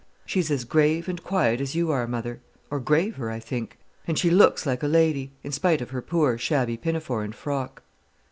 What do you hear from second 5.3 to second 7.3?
in spite of her poor, shabby pinafore